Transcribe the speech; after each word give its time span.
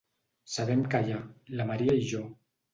Sabem 0.53 0.81
callar, 0.95 1.21
la 1.61 1.71
Maria 1.75 1.99
i 2.03 2.11
jo. 2.17 2.27